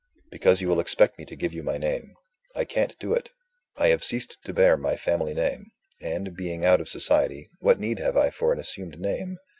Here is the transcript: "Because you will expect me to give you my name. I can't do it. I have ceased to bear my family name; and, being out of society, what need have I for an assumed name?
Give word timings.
"Because 0.31 0.61
you 0.61 0.67
will 0.67 0.79
expect 0.79 1.19
me 1.19 1.25
to 1.25 1.35
give 1.35 1.53
you 1.53 1.61
my 1.61 1.77
name. 1.77 2.15
I 2.55 2.65
can't 2.65 2.97
do 2.97 3.13
it. 3.13 3.29
I 3.77 3.89
have 3.89 4.03
ceased 4.03 4.35
to 4.45 4.51
bear 4.51 4.75
my 4.75 4.95
family 4.95 5.35
name; 5.35 5.67
and, 6.01 6.35
being 6.35 6.65
out 6.65 6.81
of 6.81 6.89
society, 6.89 7.51
what 7.59 7.79
need 7.79 7.99
have 7.99 8.17
I 8.17 8.31
for 8.31 8.51
an 8.51 8.57
assumed 8.57 8.99
name? 8.99 9.37